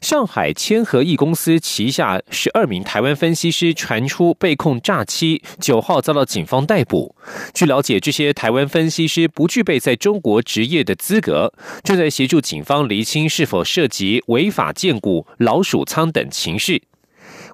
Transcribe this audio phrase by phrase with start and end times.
[0.00, 7.14] 上海千和益公司旗下十二名台湾分析师传出被控诈欺，九号遭到警方逮捕。
[7.54, 11.52] 据了解，这些台湾分析师不具备在中国执业的资格，
[11.82, 16.82] 正在协助警方厘清是否涉及违法建股、老鼠仓等情事。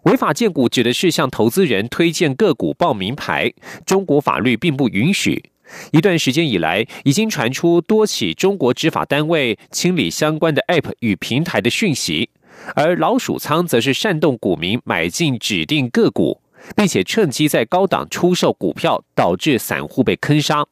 [0.05, 3.53] 违法建股指的是向投资人推荐个股报名牌，
[3.87, 5.52] 中国法律并不允许。
[5.93, 12.31] 一段时间以来，已经传出多起中国执法单位清理相关的 App 与平台的讯息，
[12.75, 16.41] 而老鼠仓则是煽动股民买进指定个股，
[16.77, 20.67] 并且趁机在高档出售股票，导致散户被坑杀。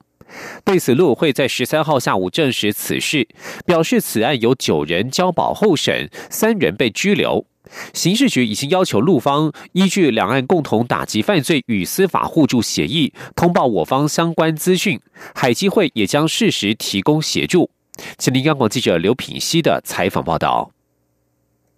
[0.64, 3.26] 对此，陆委会在十三号下午证实此事，
[3.66, 7.44] 表示此案有九人交保候审，三人被拘留。
[7.92, 15.00] 刑事局已经要求陆方依据两岸共同打击犯罪与司法互助协议，通报我方相关资讯。
[15.34, 17.70] 海基会也将适时提供协助。
[18.18, 20.70] 请听央广记者刘品希的采访报道。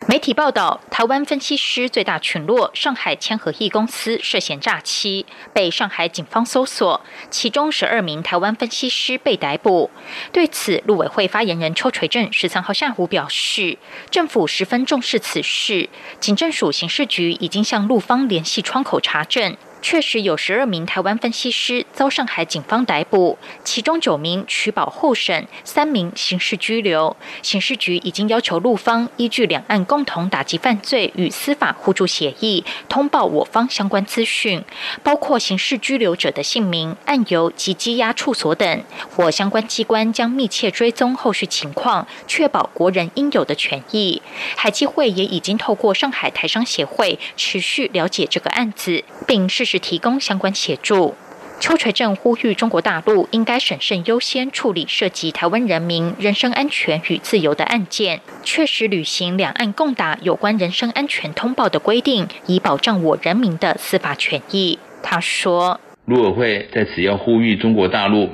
[0.09, 7.01] 媒体报道，台湾分析师最大群落上海千和益公司涉嫌诈欺，被上海警方搜索，
[7.31, 9.91] 其中十二名台湾分析师被逮捕。
[10.33, 13.79] 对此，陆委会发言人邱垂正十三号下午表示，
[14.11, 19.57] 政府十分重视此事，警政署刑事局已经向陆方联系窗口查证。
[19.83, 27.15] 确实有十二名台湾分析师遭上海警方逮捕，其中九名取保候审，三名刑事拘留。
[27.43, 34.65] 刑事局已经要求陆方依据两岸共同打击犯罪与司法互助协议，通报我方相关资讯，
[35.03, 38.85] 包括刑事拘留者的姓名、案由及羁押处所等。
[39.11, 44.23] 或相关机关将密切追踪后续情况，确保国人应有的权益。
[44.57, 51.15] 海基会也已经透过上海台商协会持续了解这个案子，并是提供相关协助。
[51.61, 64.77] 邱垂正呼吁中国大陆应该审慎优先处理涉及台湾人民人身安全与自由的案件，确实履行两岸共打有关人身安全通报的规定，以保障我人民的司法权益。
[65.05, 68.31] 他说：“陆委会在此要呼吁中国大陆，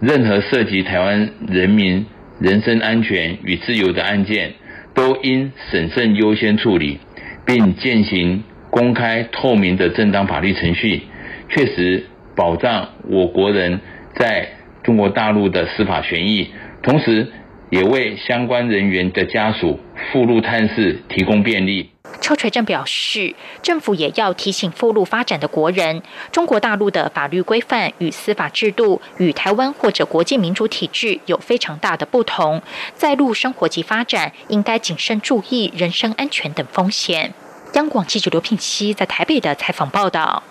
[0.00, 2.04] 任何涉及台湾人民
[2.38, 4.52] 人身安全与自由的案件，
[4.92, 7.00] 都应审慎优先处理，
[7.46, 11.02] 并践行。”公开透明的正当法律程序，
[11.48, 12.06] 确实
[12.36, 13.80] 保障我国人
[14.14, 14.48] 在
[14.82, 16.50] 中国大陆的司法权益，
[16.82, 17.30] 同时
[17.70, 19.78] 也为相关人员的家属
[20.12, 21.90] 赴陆探视提供便利。
[22.20, 26.02] 邱垂正表示，政府也要提醒赴陆发展的国人，
[26.32, 32.62] 中国大陆的法律规范与司法制度与台湾或者国际民主体制有非常大的不同，
[32.94, 37.32] 在陆生活及发展应该谨慎注意人身安全等风险。
[37.74, 40.42] 央广记者刘聘熙在台北的采访报道。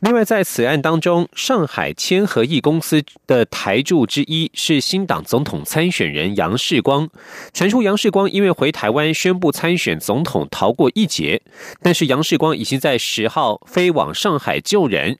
[0.00, 7.08] 另外，在此案当中，上海千和益公司的台柱之一是新党总统参选人杨世光。
[7.52, 11.42] 传出杨世光因为回台湾宣布参选总统，逃过一劫。
[11.80, 15.18] 但是杨世光已经在十号飞往上海救人。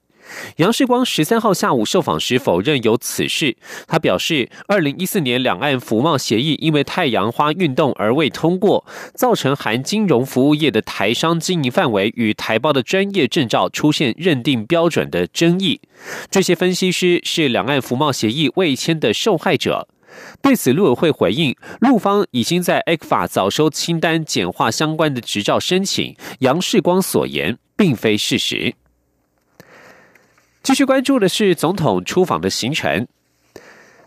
[0.56, 3.56] 杨世光十三号下午受访时否认有此事。
[3.86, 8.84] 他表示，二零一四年两岸服贸协议因为太阳花运动而未通过，
[9.14, 15.80] 造成含金融服务业的台商经营范围与台胞的专业证照出现认定标准的争议。
[16.30, 19.88] 这些分析师是两岸服贸协议未签的受害者。
[20.42, 26.14] 对此，陆委会回应，陆方已经在 A 法早收清单，简化相关的执照申请。
[26.40, 28.74] 杨世光所言并非事实。
[30.62, 33.08] 继续关注的是总统出访的行程，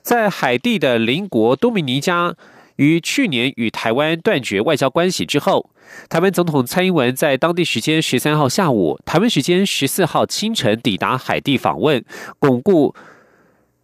[0.01, 2.33] 在海地的邻国多米尼加，
[2.77, 5.69] 于去年与台湾断绝外交关系之后，
[6.07, 12.03] 台湾总统蔡英文在当地时间十三号下午，台湾时间十四号清晨抵达海地访问，
[12.39, 12.95] 巩固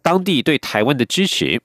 [0.00, 1.60] 当地对台湾的支持。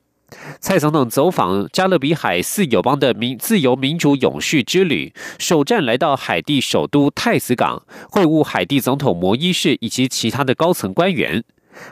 [0.59, 11.43] 蔡总统走访加勒比海四友邦的民自由民主永续之旅，首站来到海地首都太子港，会晤海地总统摩伊士以及其他的高层官员。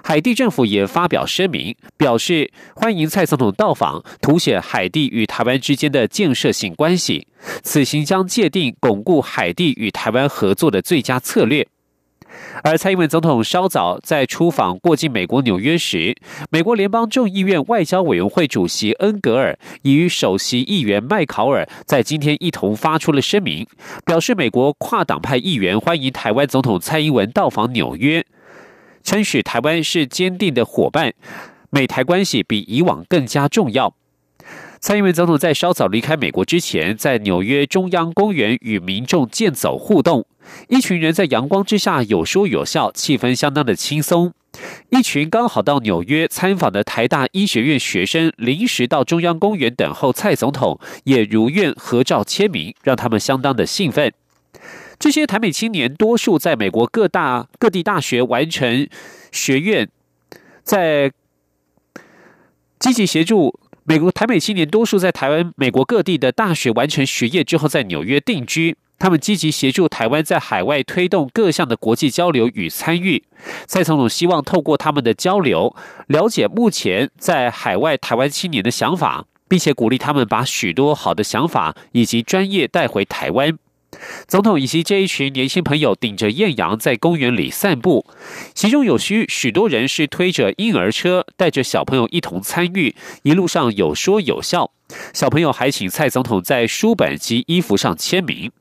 [0.04, 7.28] 海地政府也发表声明，表示欢迎蔡总统到访，凸显海地与台湾之间的建设性关系。
[7.62, 11.68] 此行将界定巩固海地与台湾合作的最佳策略。
[12.64, 16.16] 而蔡英文总统稍早在出访过境美国纽约时，
[16.50, 23.68] 美国联邦众议院外交委员会主席恩格尔与首席议员麦考尔在今天一同发出了声明，
[24.06, 28.26] 表示美国跨党派议员欢迎台湾总统蔡英文到访纽约，
[29.04, 31.14] 称许台湾是坚定的伙伴，
[31.70, 33.94] 美台关系比以往更加重要。
[34.80, 40.26] 蔡英文总统在稍早离开美国之前，在纽约中央公园与民众健走互动，
[40.68, 44.34] 一群人在阳光之下有说有笑，气氛相当的轻松。
[44.90, 54.14] 一群刚好到纽约参访的台大医学院学生，临时到中央公园等候蔡总统，也如愿合照签名，让他们相当的兴奋。
[54.98, 58.88] 这些台美青年多数在美国各大各地大学完成
[59.32, 59.90] 学院，
[60.64, 61.12] 在
[62.80, 63.60] 积极协助。
[63.88, 68.78] 美国台美青年多数在台湾、美国各地的大学完成学业之后，在纽约定居。
[68.98, 73.24] 他们积极协助台湾在海外推动各项的国际交流与参与。
[73.68, 75.76] 蔡总统希望透过他们的交流，
[76.08, 83.58] 了解目前在海外台湾青年的想法，并且鼓励他们把许多好的想法以及专业带回台湾。
[84.28, 88.06] 总统以及这一群年轻朋友顶着艳阳在公园里散步，
[88.54, 92.94] 其中有许许多人是推着婴儿车，带着小朋友一同参与，
[93.24, 94.72] 一路上有说有笑。
[95.14, 98.52] 小朋友还请蔡总统在书本及衣服上签名。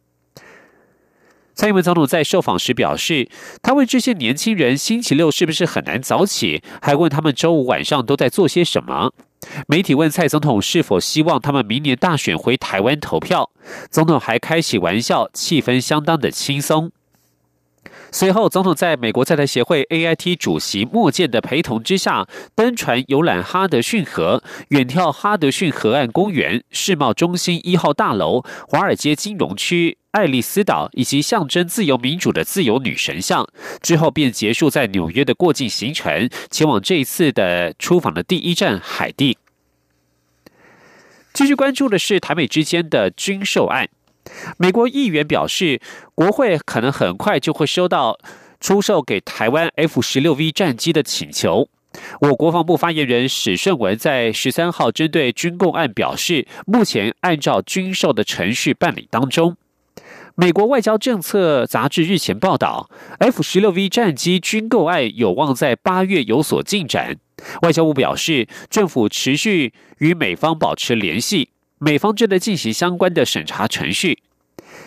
[1.55, 3.29] 蔡英文总统在受访时表示，
[3.63, 9.13] 他问这些年轻人星期六是不是很难早起，还问他们周五晚上都在做些什么。
[9.69, 13.51] 媒体问蔡总统是否希望他们明年大选回台湾投票，
[13.91, 16.91] 总统还开起玩笑，气氛相当的轻松。
[18.11, 33.45] 随后，总统在美国在台协会 AIT 主席莫健的陪同之下，登船游览哈德逊河，远眺哈德逊河岸公园、世贸中心一号大楼、华尔街金融区、爱丽丝岛以及象征自由民主的自由女神像。
[33.83, 39.37] 之后便结束在纽约的过境行程，前往这一次的出访的第一站海地。
[41.33, 43.89] 继续关注的是台美之间的军售案。
[44.57, 45.81] 美国议员表示，
[46.15, 48.17] 国会可能很快就会收到
[48.61, 51.69] 出售给台湾 F 十六 V 战机的请求。
[52.21, 59.57] 我国防部发言人史顺文在十三号针对军购案表示，目前按照军售的程序办理当中。
[60.37, 62.91] 美国外交政策杂志日前报道
[63.21, 67.17] ，F 十六 V 战机军购案有望在八月有所进展。
[67.63, 71.51] 外交部表示，政府持续与美方保持联系。
[71.79, 74.25] 美方正在进行相关的审查程序。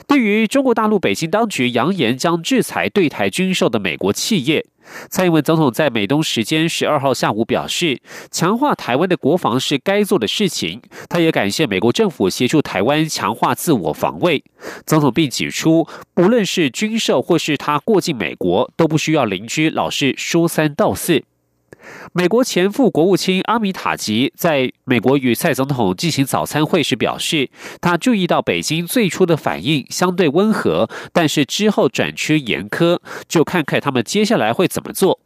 [0.07, 4.65] 对于中国大陆北京当局扬言将制裁对台军售的美国企业，
[5.09, 7.99] 蔡英文总统在美东时间十二号下午表示，
[8.31, 10.81] 强化台湾的国防是该做的事情。
[11.09, 14.41] 他也感谢美国政府协助台湾强化自我防卫。
[14.85, 21.21] 总统并指出，不论是军售或是他过境美国，都不需要邻居老是说三道四。
[22.13, 27.49] 美国前副国务卿阿米塔吉在美国与蔡总统进行早餐会时表示，
[27.81, 35.19] 他注意到北京最初的反应相对温和，但是之后转趋严苛，就看看他们接下来会怎么做。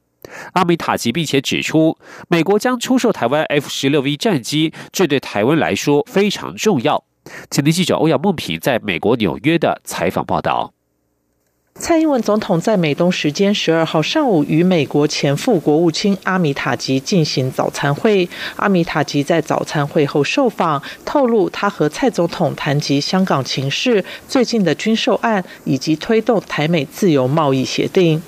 [0.54, 1.98] 阿米塔吉并且指出，
[2.28, 7.04] 美国将出售台湾 F 十六 V 战机，这对台湾来说非常重要。
[7.50, 10.74] 前天记者欧阳梦平在美国纽约的采访报道。
[11.82, 18.30] 蔡英文总统在美东时间十二号上午与美国前副国务卿阿米塔吉进行早餐会。
[18.56, 28.22] 阿米塔吉在早餐会后受访，透露他和蔡总统谈及香港情势、最近的军售案以及推动台美自由贸易协定。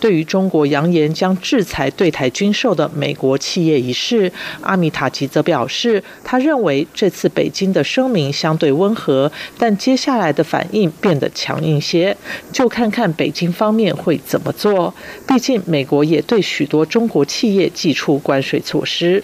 [0.00, 4.30] 对于中国扬言将制裁对台军售的美国企业一事，
[4.62, 12.16] 阿米塔吉则表示，他认为这次北京的声明相对温和，但接下来的反应变得强硬些，
[12.50, 12.90] 就看。
[12.96, 14.94] 看北京方面会怎么做，
[15.28, 19.22] 毕竟美国也对许多中国企业寄出关税措施。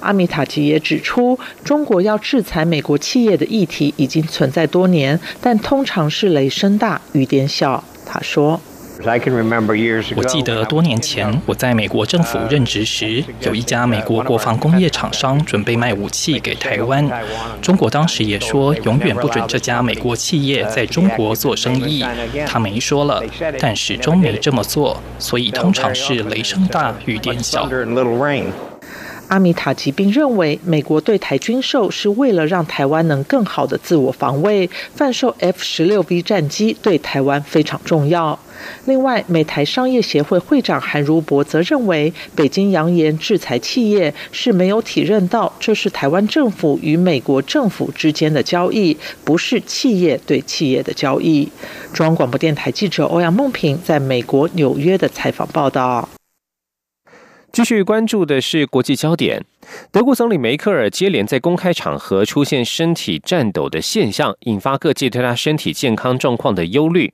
[0.00, 7.82] 阿米塔吉也指出，中国要制裁美国企业的议题已经存在多年，但通常是雷声大雨点小。
[8.04, 8.60] 他说。
[10.16, 17.04] 我记得多年前我在美国政府任职时，有一家美国国防工业厂商准备卖武器给台湾。
[17.60, 22.04] 中国当时也说永远不准这家美国企业在中国做生意。
[22.46, 23.22] 他没说了，
[23.58, 27.68] 但始终没这么做，所以通常是雷声大雨点小。
[29.28, 38.38] 阿米塔吉并认为，美国对台军售是为了让台湾能更好的自我防卫，贩售 F 十六 V 战机对台湾非常重要。
[38.84, 51.48] 另外，美台商业协会会长韩如博则认为，北京扬言制裁企业是没有体认到这是台湾政府与美国政府之间的交易，不是企业对企业的交易。
[51.92, 56.08] 中央广播电台记者欧阳梦平在美国纽约的采访报道。
[57.54, 59.44] 继续关注的是国际焦点，
[59.92, 67.12] 德国总理梅克尔接连在公开场合出现身体颤抖的现象，引发各界对他身体健康状况的忧虑。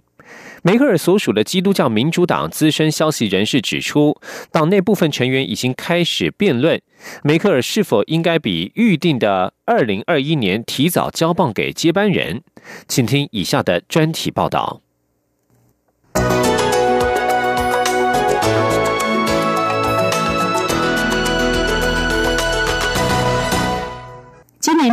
[0.62, 4.18] 梅克尔所属的基督教民主党资深消息人士指出，
[4.50, 6.80] 党内部分成员已经开始辩论，
[7.22, 12.42] 梅克尔是否应该比预定的二零二一年提早交棒给接班人。
[12.88, 14.80] 请听以下的专题报道。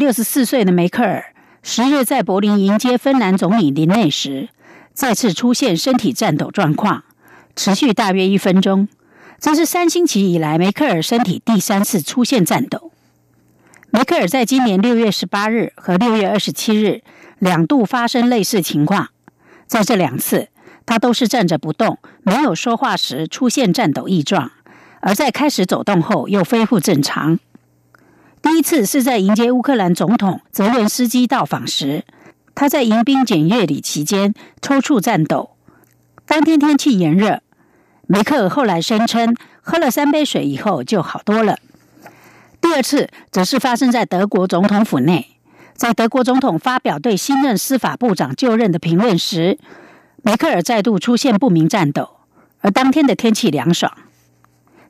[0.08, 4.48] 六十四岁的梅克尔，十日在柏林迎接芬兰总理林内时。
[4.94, 7.04] 再次出现身体颤抖状况，
[7.58, 8.88] 持续大约一分钟。
[9.38, 12.94] 这是三星期以来梅克尔身体第三次出现颤抖。
[13.90, 17.02] 梅克尔在今年六月十八日和六月二十七日
[17.40, 19.10] 两度发生类似情况，
[19.66, 20.48] 在这两次，
[20.86, 24.54] 他都是站着不动，没有说话时出现颤抖异状，
[25.02, 27.38] 而在开始走动后又恢复正常。
[28.42, 32.06] 第一次是在迎接乌克兰总统泽连斯基到访时。
[32.56, 35.52] 他在迎宾检阅礼期间抽搐颤抖。
[36.26, 37.42] 当天天气炎热，
[38.08, 41.60] 梅克尔后来声称喝了三杯水以后就好多了。
[42.60, 45.38] 第二次则是发生在德国总统府内，
[45.76, 49.60] 在德国总统发表对新任司法部长就任的评论时，
[50.24, 52.18] 梅克尔再度出现不明颤抖。
[52.62, 53.96] 而当天的天气凉爽，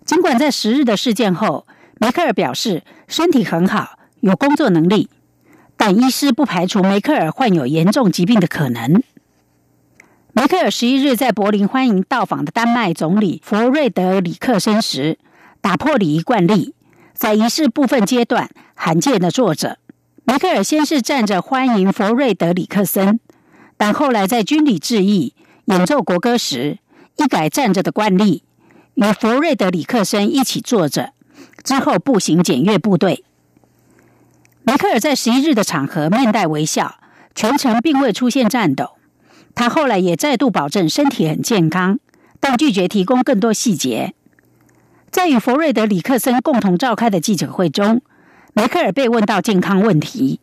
[0.06, 1.68] 尽管在十日的事件后，
[2.00, 5.10] 梅克尔表示身体很好，有工作能力。
[5.76, 9.04] 但医师不排除梅克尔患有严重疾病的可能。
[10.34, 15.18] 梅克尔十一日在柏林欢迎到访的丹麦总理弗瑞德里克森时，
[15.62, 16.74] 打破礼仪惯例，
[17.14, 19.78] 在仪式部分阶段罕见的坐着。
[20.26, 23.20] 梅克尔先是站着欢迎弗瑞德里克森，
[23.78, 25.34] 但后来在军礼致意、
[25.66, 26.80] 演奏国歌时，
[27.18, 28.44] 一改站着的惯例，
[28.96, 31.14] 与弗瑞德里克森一起坐着，
[31.64, 33.24] 之后步行检阅部队。
[34.64, 36.96] 梅克尔在十一日的场合面带微笑，
[37.34, 38.92] 全程并未出现颤抖。
[39.56, 42.00] 他后来也再度保证身体很健康，
[42.40, 44.14] 但拒绝提供更多细节。
[45.10, 48.02] 在与弗瑞德里克森共同召开的记者会中，
[48.54, 50.40] 梅克尔被问到健康问题，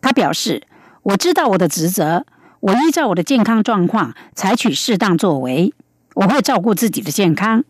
[0.00, 0.62] 他表示
[1.02, 2.26] ：“我知道我的职责，
[2.60, 5.72] 我依照我的健康状况采取适当作为，
[6.14, 7.64] 我会照顾自己的健康。”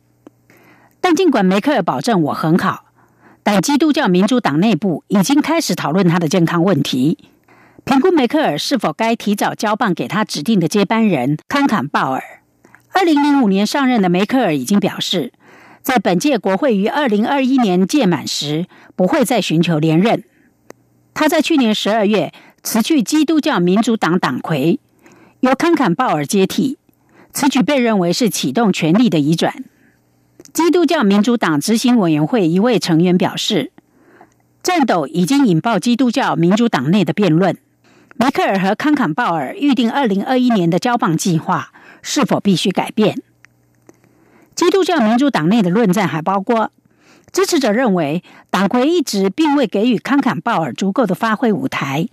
[1.02, 2.86] 但尽管梅克尔保证我很好。
[3.42, 7.18] 但基督教民主党内部已经开始讨论他的健康问题，
[7.82, 12.22] 评估梅克尔是否该提早交棒给他指定的接班人康坎鲍尔。
[12.92, 15.32] 二零零五年上任的梅克尔已经表示，
[15.82, 20.22] 在本届国会于二零二一年届满时不会再寻求连任。
[21.12, 22.32] 他在去年十二月
[22.62, 24.78] 辞去基督教民主党党魁，
[25.40, 26.78] 由康坎鲍尔接替，
[27.32, 29.64] 此举被认为是启动权力的移转。
[30.52, 33.72] 基督教民主党执行委员会一位成员表示，
[34.62, 37.56] 战斗已经引爆基督教民主党内的辩论。
[38.16, 43.22] 梅克尔和康坎鲍尔预定二零二一年的交棒计划是否必须改变？
[44.54, 46.70] 基督教民主党内的论战还包括：
[47.32, 52.06] 支持者认为党魁一直并未给予康坎鲍尔足够的发挥舞台，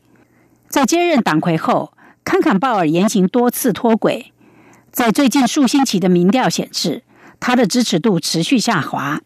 [0.69, 1.91] 在接任党魁后，
[2.23, 4.31] 康坎鲍尔言行多次脱轨，
[4.93, 7.03] 在最近数星期的民调显示。
[7.39, 9.21] 他的支持度持续下滑。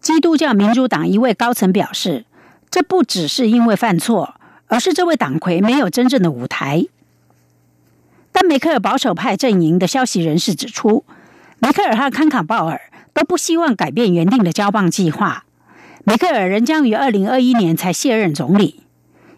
[0.00, 2.24] 基督教民主党一位高层表示，
[2.70, 4.34] 这不只是因为犯错，
[4.66, 6.84] 而是这位党魁没有真正的舞台。
[8.32, 11.04] 但梅克尔保守派阵营的消息人士指出，
[11.58, 15.44] 梅克尔和康卡鲍尔都不希望改变原定的交棒计划。
[16.04, 18.82] 梅克尔仍将于二零二一年才卸任总理，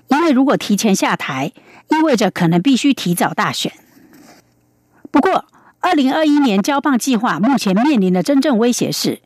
[0.08, 1.52] 因为如果提前下台，
[1.90, 3.72] 意味着可能必须提早大选。
[5.12, 5.44] 不过，
[5.86, 9.20] 二零二一年交棒计划目前面临的真正威胁是，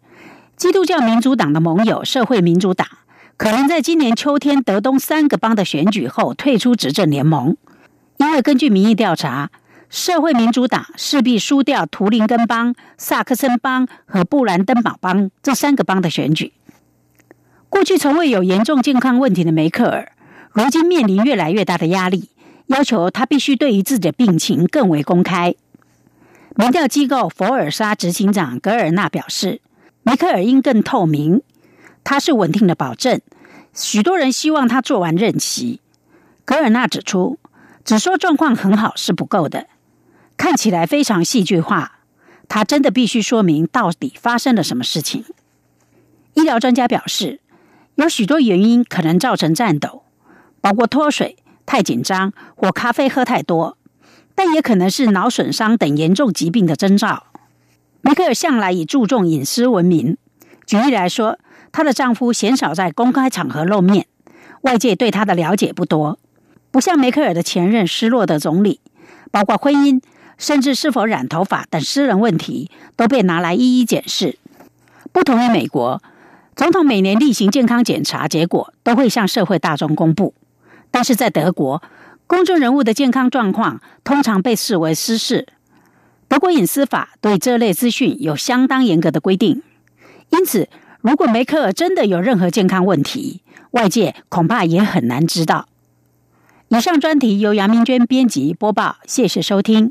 [0.59, 2.87] 基督教民主党的盟友社会民主党
[3.39, 7.57] 可能在今年秋天德东三个邦的选举后退出执政联盟，
[8.19, 9.51] 因为根据民意调查，
[9.89, 16.53] 社会民主党势必输掉图林根邦、萨克森邦和布兰登堡邦这三个邦的选举。
[17.71, 20.13] 过去从未有严重健康问题的梅克尔，
[20.53, 22.29] 如今面临越来越大的压力，
[22.67, 25.55] 要求他必须对于自己的病情更为公开。
[26.57, 29.61] 民调机构佛尔沙执行长格尔纳表示，
[30.03, 31.43] 梅克尔应更透明。
[32.03, 33.21] 他是稳定的保证。
[33.73, 35.81] 许多人希望他做完任期。
[36.45, 37.39] 格尔纳指出，
[37.85, 39.69] 只说状况很好是不够的，
[40.37, 42.01] 看起来非常戏剧化。
[42.49, 45.25] 他真的必须说明到底发生了什么事情。
[46.35, 47.41] 医疗专家表示，
[47.95, 50.03] 有许多原因可能造成颤抖，
[50.61, 53.77] 包括脱水、太紧张或咖啡喝太多，
[54.43, 57.25] 但也可能是脑损伤等严重疾病的征兆。
[58.01, 60.17] 梅克尔向来以注重隐私闻名。
[60.65, 61.39] 举例来说，
[61.71, 64.07] 她的丈夫鲜少在公开场合露面，
[64.63, 66.19] 外界对她的了解不多。
[66.71, 68.81] 不像梅克尔的前任失落的总理，
[69.31, 70.01] 包括婚姻。
[70.39, 74.39] 甚至是否染头发等私人问题都被拿来一一检视。
[75.13, 76.03] 不同于美国，
[76.57, 80.33] 总统每年例行健康检查结果都会向社会大众公布，
[80.91, 81.83] 但是在德国，
[82.31, 85.49] 公众人物的健康状况通常被视为私事。
[86.29, 89.65] 德国隐私法对这类资讯有相当严格的规定，
[90.29, 90.69] 因此，
[91.01, 95.67] 如果梅克尔真的有任何健康问题，外界恐怕也很难知道。
[96.69, 99.91] 以上专题由杨明娟编辑播报，谢谢收听。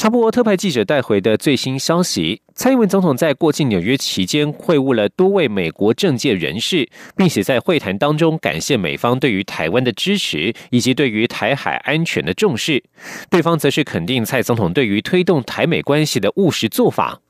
[0.00, 12.82] 查波特派记者带回的最新消息：蔡英文总统在过境纽约期间会晤了多位美国政界人士，并且在会谈当中感谢美方对于台湾的支持以及对于台海安全的重视。
[13.28, 17.20] 对方则是肯定蔡总统对于推动台美关系的务实做法。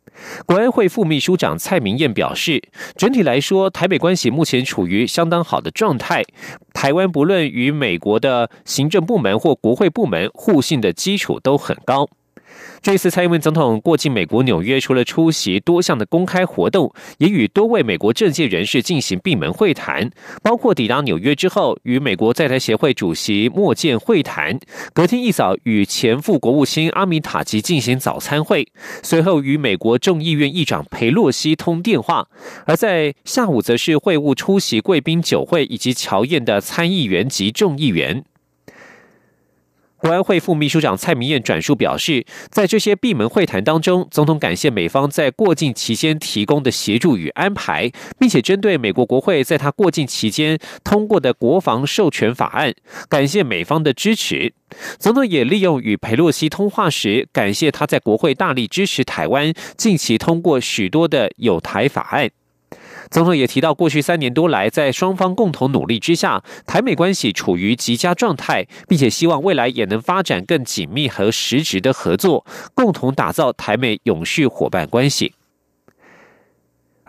[0.47, 2.63] 国安会副秘书长蔡明燕表示，
[2.95, 6.23] 整体来说，台美关系目前处于相当好的状态。
[6.73, 12.09] 台湾不论与美国的行政部门或国会部门互信的基础都很高。
[12.83, 20.11] 这次蔡英文总统过境美国纽约，除了出席多项的公开活动，也与多位美国政界人士进行闭门会谈，
[20.43, 24.59] 包括抵达纽约之后与美国在台协会主席莫健会谈，
[24.93, 28.67] 隔天一早与前副国务卿阿米塔吉进行早餐会，
[29.03, 32.29] 随后与美国众议院议长佩洛西通电话，
[32.67, 38.25] 而在下午则是会晤出席贵宾酒会以及乔宴的参议员及众议员。
[40.01, 52.73] 国安会副秘书长蔡明燕转述表示，在这些闭门会谈当中，总统感谢美方在过境期间提供的协助与安排，并且针对美国国会在他过境期间通过的国防授权法案，
[53.11, 54.55] 感谢美方的支持。
[54.99, 62.31] 总统也利用与佩洛西通话时，感谢他在国会大力支持台湾近期通过许多的有台法案。
[63.11, 75.35] 总统也提到，过去三年多来，在双方共同努力之下，台美关系处于极佳状态，并且希望未来也能发展更紧密和实质的合作，共同打造台美永续伙伴关系。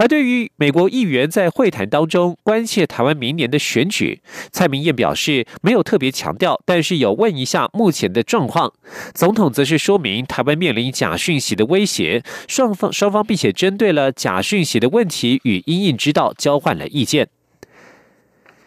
[0.02, 4.20] 而对于美国议员在会谈当中关切台湾明年的选举，
[4.52, 8.74] 蔡明燕表示没有特别强调，但是有问一下目前的状况。
[9.14, 17.28] 总统则是说明台湾面临假讯息的威胁，双方双方并且针对了假讯息的问题与因应之道交换了意见。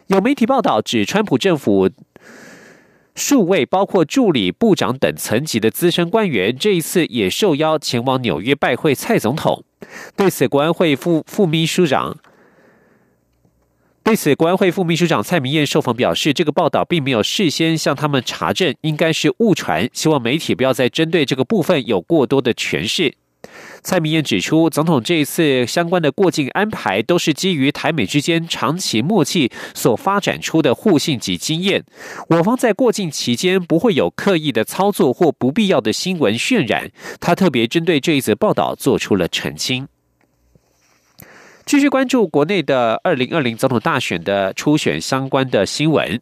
[0.06, 1.90] 有媒体报道指，川普政府
[3.16, 9.64] 数位包括助理部长等层级的资深官员，这一次也受邀前往纽约拜会蔡总统。
[10.16, 12.16] 对此，国安会副副秘书长
[14.02, 23.14] 对此，国安会副秘书长蔡明燕受访表示，这个报道并没有事先向他们查证，应该是误传，希望媒体不要再针对这个部分有过多的诠释。
[23.82, 31.84] 蔡明燕指出，总统这一次相关的过境安排都是基于台美之间长期默契所发展出的互信及经验。
[32.28, 36.90] 我方在过境期间不会有刻意的操作或不必要的新闻渲染。
[37.20, 39.86] 他特别针对这一则报道做出了澄清。
[41.66, 46.20] 继续关注国内的二零二零总统大选的初选相关的新闻。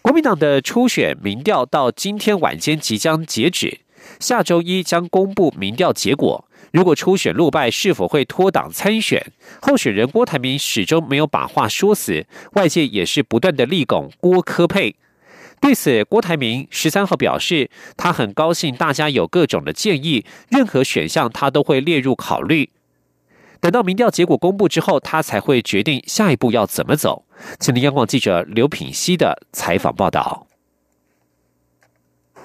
[0.00, 3.80] 国民党的初选民调到今天晚间即将截止。
[4.20, 6.44] 下周一将公布民调结果。
[6.72, 9.32] 如果初选落败，是否会脱党参选？
[9.62, 14.96] 候选人郭台铭始终没有把话说死，外界也是不断的力拱郭科佩。
[15.58, 22.68] 对此，郭台铭十三号表示，他很高兴大家有各种的建议，任何选项他都会列入考虑。
[23.58, 27.24] 等到民调结果公布之后，他才会决定下一步要怎么走。
[27.58, 30.45] 请听央广记者刘品熙的采访报道。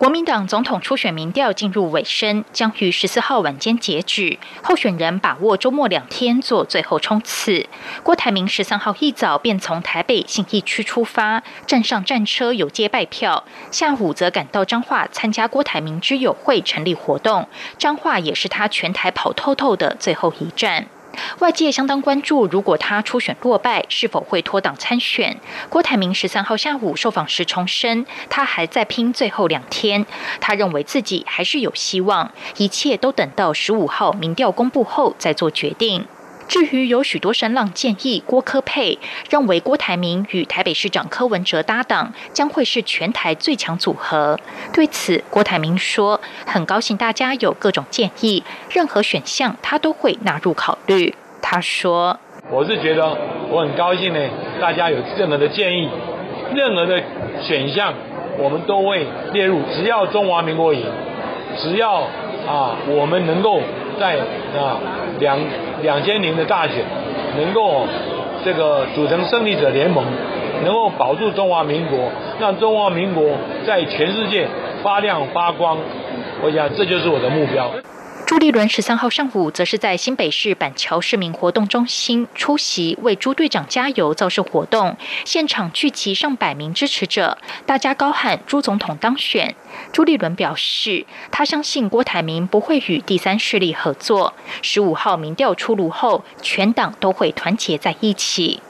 [0.02, 4.40] 国民党总统初选民调进入尾声，将于十四号晚间截止。
[4.64, 7.68] 候选人把握周末两天做最后冲刺。
[8.02, 17.48] 郭台铭十三号一早便从台北信义区出发，站上战车游街拜票，下午则赶到彰化参加郭台铭之友会成立活动。
[17.78, 20.88] 彰化也是他全台跑透透的最后一站。
[21.40, 25.40] 外界相当关注，如果他初选落败，是否会脱党参选？
[25.70, 30.06] 郭台铭十三号下午受访时重申，他还在拼最后两天，
[30.40, 36.06] 他认为自己还是有希望，一切都等到十五号民调公布后再做决定。
[36.52, 44.38] 至于有许多声浪建议郭科配，认为郭台铭与台北市长柯文哲搭档将会是全台最强组合。
[44.74, 52.20] 对此，郭台铭说：“很高兴大家有各种建议，任何选项他都会纳入考虑。”他说
[52.52, 53.18] ：“我是觉得
[53.50, 54.20] 我很高兴呢，
[54.60, 55.90] 大家有任何的建议，
[56.54, 57.02] 任何的
[57.42, 57.94] 选项
[58.38, 60.86] 我们都会列入，只要中华民国赢，
[61.62, 62.02] 只要
[62.46, 63.62] 啊我们能够
[64.02, 64.18] 在
[64.58, 64.82] 啊
[65.20, 65.40] 两。”
[65.82, 66.76] 两千年的大选，
[67.40, 67.88] 能够
[68.46, 70.06] 这个组成胜利者联盟，
[70.64, 71.98] 能够保住中华民国，
[72.40, 73.32] 让中华民国
[73.66, 74.46] 在全世界
[74.84, 75.80] 发亮发光，
[76.44, 77.72] 我想这就是我的目标。
[78.32, 89.54] 朱立伦十三号上午则是在新北市板桥市民活动中心出席为朱队长加油造势活动，现场聚集上百名支持者，大家高喊朱总统当选。
[89.91, 94.34] 朱立伦表示，他相信郭台铭不会与第三势力合作。
[94.62, 98.62] 十五号民调出炉后，全党都会团结在一起。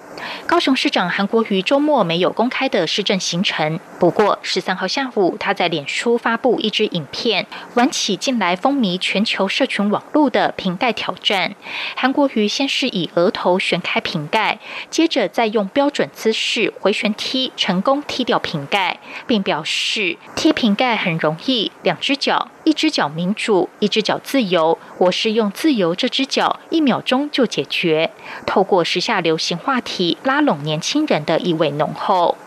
[0.45, 11.56] 高雄市长韩国瑜周末没有公开的施政行程，不过十三号下午，他在脸书发布一支影片，玩起近来风靡全球社群网络的瓶盖挑战。
[11.95, 22.50] 韩国瑜先是以额头旋开瓶盖，接着再用标准姿势回旋踢，成功踢掉瓶盖，并表示踢瓶盖很容易，两只脚。
[22.63, 24.78] 一只脚民主，一只脚自由。
[25.00, 28.12] 我是用自由这只脚，一秒钟就解决。
[28.45, 32.38] 透过时下流行话题拉拢年轻人的意味浓厚。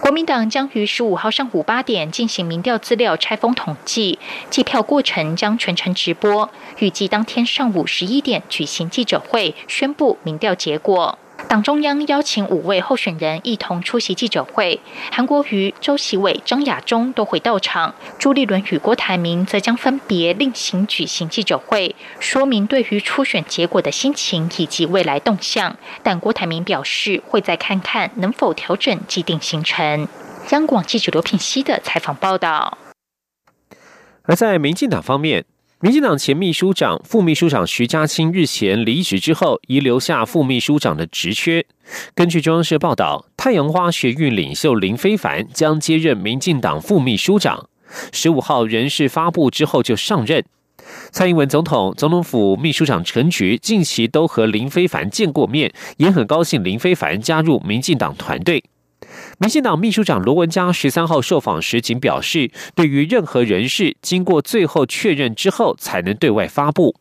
[0.00, 4.18] 国民党将于十五号上午八点进行民调资料拆封统计，
[4.50, 6.50] 计票过程将全程直播。
[6.78, 11.16] 预计当天上午十一点举行记者会，宣布民调结果。
[11.52, 17.94] 党中央邀请五位候选人一同出席记者会，韩国瑜、周其伟、张亚中都会到场。
[18.18, 25.76] 朱立伦与郭台铭则将分别另行举行记者会，说明对于初选结果的心情以及未来动向。
[26.02, 30.08] 但郭台铭表示会再看看能否调整既定行程。
[30.52, 32.78] 央广记者刘品熙的采访报道。
[34.22, 35.44] 而在民进党方面。
[35.82, 41.66] 民进党前秘书长、副秘书长徐家清日前离职之后，遗留下副秘书长的职缺。
[42.14, 47.68] 根据中央社报道，太阳花学运领袖林非凡将接任民进党副秘书长。
[48.12, 50.44] 十五号人事发布之后就上任。
[51.10, 58.62] 蔡英文总统、总统府秘书长陈菊近期都和林非凡见过面，也很高兴林非凡加入民进党团队。
[59.38, 66.94] 民进党秘书长罗文嘉十三号受访时仅表示，对于任何人事经过最后确认之后才能对外发布。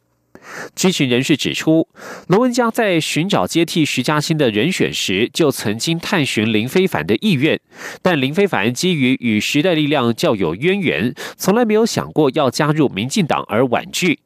[0.75, 1.87] 知情人士指出，
[2.27, 7.59] 罗文嘉在寻找接替徐嘉欣的人选时，就曾经探寻林非凡的意愿，
[8.01, 14.19] 但林非凡基于与时代力量较有渊源，从来没有想过要加入民进党而婉拒。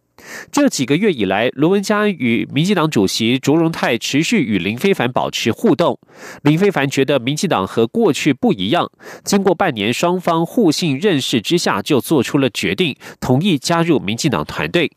[0.52, 6.00] 这几个月以来，罗文嘉与民进党主席卓荣泰持续与林非凡保持互动。
[6.44, 8.92] 林非凡觉得民进党和过去不一样，
[9.24, 14.92] 经过半年双方互信认识之下，就做出了决定，同意加入民进党团队。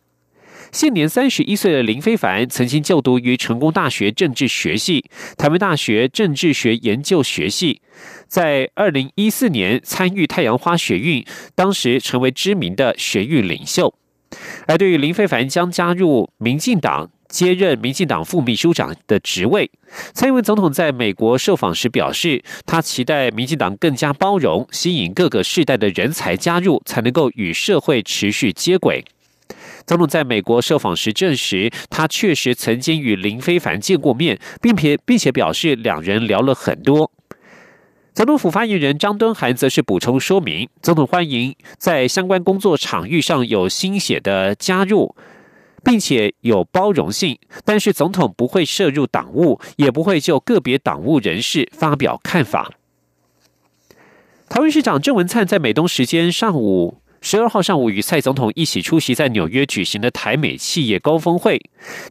[0.70, 5.06] 现年三十一岁的林非凡曾经就读于成功大学政治学系、
[5.38, 7.80] 台湾大学政治学研究学系，
[8.26, 13.94] 在二零一四年参与太阳花学运，当时成为知名的学运领袖。
[14.68, 19.70] 而对于林非凡将加入民进党接任民进党副秘书长的职位，
[20.12, 29.02] 蔡英文总统在美国受访时表示，他期待民进党更加包容，吸引各个世代的人才加入，才能够与社会持续接轨。
[29.86, 37.10] 总统在美国受访时证实，他确实曾经与林非凡见过面，并且并且表示两人聊了很多。
[38.18, 45.14] 总统府发言人张敦涵则是补充说明，总统欢迎在相关工作场域上有新血的加入，
[45.84, 52.72] 并且有包容性，但是总统不会涉入党务，也不会就个别党务人士发表看法。
[54.48, 57.00] 台湾市长郑文灿在美东时间上午。
[57.30, 61.60] 十二号上午与蔡总统一起出席在纽约举行的台美企业高峰会。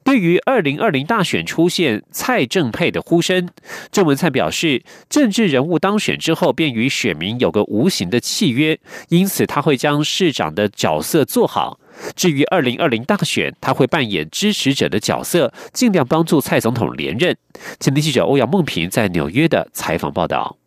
[0.03, 3.49] 对于二零二零大选出现蔡正配的呼声，
[3.91, 11.79] 郑文灿表示，政治人物当选之后便与选民有个无形的契约，因此他会将市长的角色做好。
[12.15, 17.35] 至于二零二零大选，他会扮演支持者的角色，尽量帮助蔡总统连任。
[17.79, 20.57] 前天记者欧阳梦平在纽约的采访报道。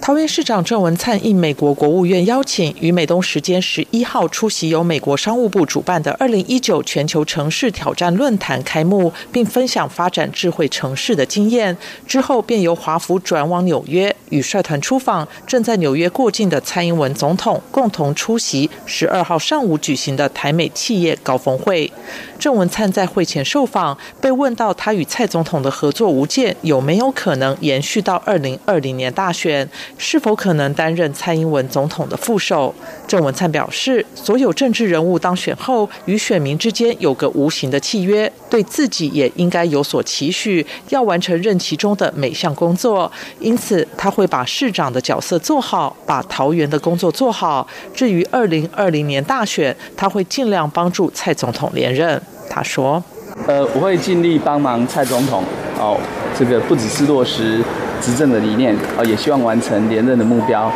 [0.00, 11.76] 桃园市长郑文灿应美国国务院邀请，于美东时间十一号出席由美国商务部主办的二零一九全球城市挑战论坛开幕，并分享发展智慧城市的经验。
[12.06, 21.90] 之后便由华府转往纽约，与率团出访正在纽约过境的蔡英文总统共同出席十二号上午举行的台美企业高峰会。
[22.38, 29.68] 郑文灿在会前受访，被问到他与蔡总统的合作无间有没有可能延续到二零二零年大选。
[29.96, 32.74] 是否可能担任蔡英文总统的副手？
[33.06, 43.10] 郑文灿表示，所有政治人物当选后，与选民之间有个无形的契约，对自己也应该有所期许，要完成任期中的每项工作。
[43.40, 47.66] 因此，他会把市长的角色做好，把桃园的工作做好。
[47.94, 52.20] 至于二零二零年大选，他会尽量帮助蔡总统连任。
[52.50, 53.02] 他说
[53.46, 55.42] ：“呃，我会尽力帮忙蔡总统。
[55.78, 55.98] 哦，
[56.38, 57.62] 这个不只是落实。”
[58.00, 60.70] 执政的理念啊，也希望完成连任的目标。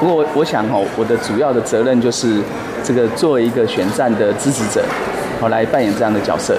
[0.00, 2.40] 不过，我想哦，我的主要的责任就是
[2.84, 4.82] 这个作为一个选战的支持者，
[5.40, 6.56] 我来扮演这样的角色。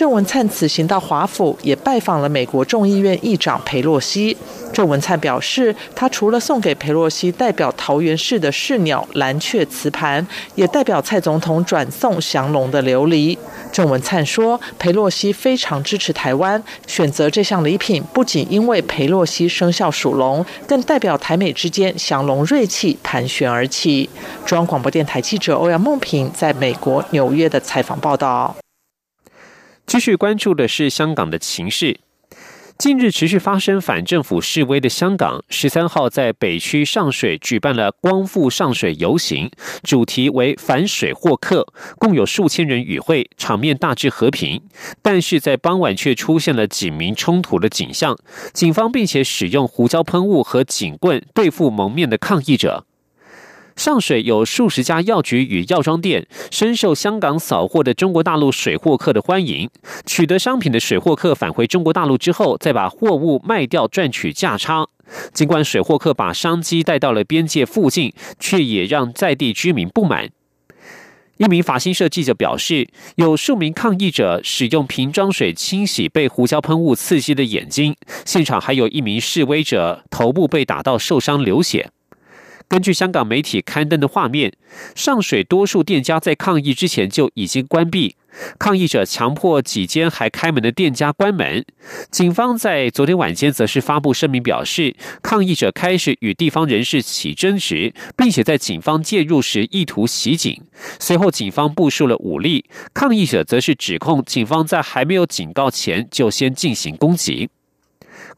[0.00, 4.34] 郑文灿此行到华府，也拜访了美国众议院议长佩洛西。
[4.72, 13.36] 郑文灿表示，他除了送给佩洛西代表桃园市的市鸟蓝雀瓷盘，也代表蔡总统转送降龙的琉璃。
[13.70, 24.08] 郑文灿说，佩洛西非常支持台湾，选择这项礼品不仅因为佩洛西生肖属龙，更代表台美之间降龙锐气盘旋而起。
[24.46, 28.56] 中央广播电台记者欧阳梦平在美国纽约的采访报道。
[29.86, 32.00] 继续关注的是香港的情势。
[32.78, 39.50] 近日持续发生反政府示威的香港，十三号在北区上水举办了光复上水游行，
[39.82, 41.66] 主题为反水获客，
[41.98, 44.62] 共有数千人与会，场面大致和平。
[45.02, 48.16] 但是在傍晚却出现了警民冲突的景象，
[48.54, 52.86] 警方并且使用胡椒喷雾和警棍对付蒙面的抗议者。
[53.80, 59.70] 上水有数十家药局与药妆店，深受香港扫货的中国大陆水货客的欢迎。
[60.04, 64.86] 取得商品的水货客返回中国大陆之后，再把货物卖掉赚取价差。
[65.32, 70.28] 尽管水货客把商机带到了边界附近，却也让在地居民不满。
[71.38, 81.88] 一名法新社记者表示，有数名抗议者使用瓶装水清洗被胡椒喷雾刺激的眼睛，现场还有一名示威者头部被打到受伤流血。
[82.70, 84.52] 根据香港媒体刊登的画面，
[84.94, 88.14] 上水多数店家在抗议之前就已经关闭，
[88.60, 91.64] 抗议者强迫几间还开门的店家关门。
[92.12, 100.62] 警方在昨天晚间则是发布声明表示，抗议者开始与地方人士起争执，并且在警方介入时意图袭警。
[101.00, 107.50] 随后，警方部署了武力，抗议者则是指控警方在还没有警告前就先进行攻击。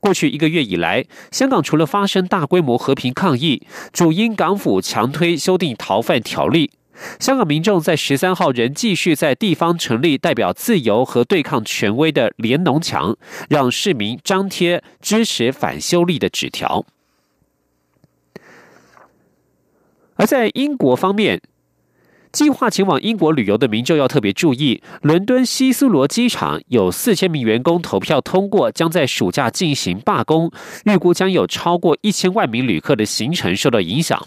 [0.02, 6.72] 过去一个月以来，香港除了发生大规模和平抗议，主因港府强推修订逃犯条例。
[7.20, 13.16] 香港民众在十三号仍继续在地方成立代表自由和对抗权威的联农墙，
[13.48, 16.84] 让市民张贴支持反修例的纸条。
[20.16, 21.40] 而在英国方面。
[22.32, 30.50] 计划前往英国旅游的民众要特别注意，伦敦希斯罗机场有四千名员工投票通过，将在暑假进行罢工，
[30.86, 34.26] 预估将有超过一千万名旅客的行程受到影响。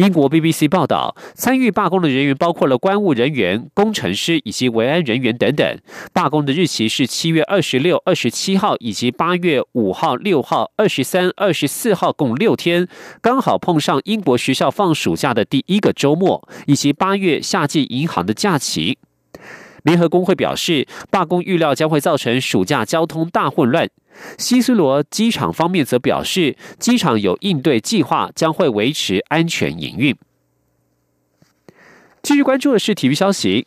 [0.00, 5.78] 英国 BBC 报道，参与罢工的人员包括了关务人员、工程师以及维安人员等等。
[6.14, 12.88] 罢工的日期是七月二十六、二十七号以及八月五号、六号、二十三、二十四号，共六天，
[13.20, 18.96] 刚好碰上英国学校放暑假的第一个周末，以及八月夏季银行的假期。
[19.82, 23.88] 联合工会表示，罢工预料将会造成暑假交通大混乱。
[24.38, 30.16] 希斯罗机场方面则表示，机场有应对计划，将会维持安全营运。
[32.22, 33.66] 继续关注的是体育消息。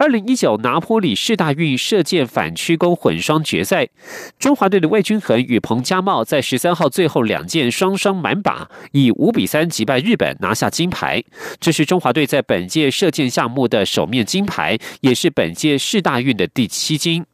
[0.00, 3.88] 二零一九拿坡里世大运射箭反曲弓混双决赛，
[4.38, 11.24] 中华队的魏均衡与彭家茂在十三号最后两箭双双满靶，以五比三击败日本，拿下金牌。
[11.58, 17.26] 这是中华队在本届射箭项目的首面金牌，也是本届世大运的第七金。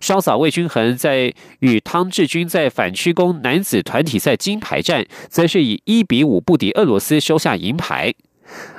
[0.00, 8.14] 双嫂魏均衡在与汤志军在反曲弓男子团体赛金牌战，则是以一比五不敌俄罗斯，收下银牌。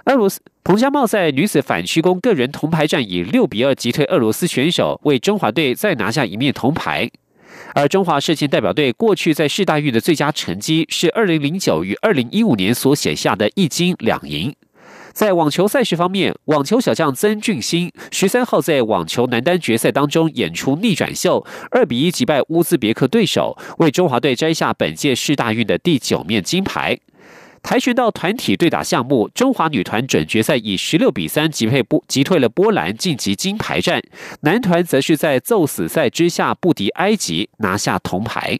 [0.06, 7.10] 俄罗斯彭加茂在女子反曲弓个人铜牌战以六比二击退俄罗斯选手，为中华队再拿下一面铜牌。
[7.74, 14.54] 而中华射箭代表队过去在世大运的最佳成绩是二零零九与二零一五年所写下的一金两银。
[15.16, 27.00] 在网球赛事方面，网球小将曾俊欣十三号在网球男单决赛当中演出逆转秀，二比一击败乌兹别克对手，为中华队摘下本届世大运的第九面金牌。
[27.64, 34.02] 跆拳道团体对打项目，中华女团准决赛以十六比三击退波击退了波兰，晋级金牌战。
[34.42, 38.60] 男团则是在揍死赛之下不敌埃及，拿下铜牌。